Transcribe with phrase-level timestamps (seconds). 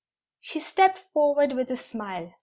[0.39, 2.33] She stepped forward with a smile.